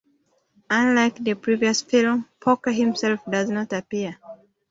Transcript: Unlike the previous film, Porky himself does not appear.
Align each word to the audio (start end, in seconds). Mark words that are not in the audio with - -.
Unlike 0.71 1.23
the 1.23 1.35
previous 1.35 1.83
film, 1.83 2.27
Porky 2.39 2.73
himself 2.73 3.19
does 3.29 3.51
not 3.51 3.71
appear. 3.71 4.17